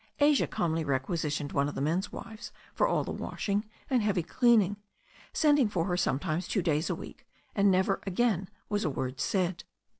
Asia 0.19 0.47
calmly 0.47 0.83
requisitioned 0.83 1.51
one 1.51 1.69
of 1.69 1.75
the 1.75 1.79
men's 1.79 2.11
wives 2.11 2.51
for 2.73 2.87
all 2.87 3.03
the 3.03 3.11
washing 3.11 3.69
and 3.87 4.01
heavy 4.01 4.23
cleaning, 4.23 4.77
sending 5.31 5.69
for 5.69 5.85
her 5.85 5.95
sometimes 5.95 6.47
two 6.47 6.63
days 6.63 6.89
a 6.89 6.95
week, 6.95 7.27
and 7.53 7.69
never 7.69 8.01
again 8.07 8.49
was 8.67 8.83
a 8.83 8.89
word 8.89 9.19
said. 9.19 9.63